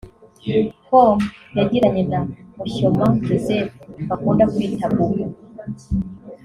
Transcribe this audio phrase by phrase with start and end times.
[0.85, 1.17] com
[1.57, 2.19] yagiranye na
[2.57, 3.71] Mushyoma Joseph
[4.07, 5.33] bakunda kwita Boubou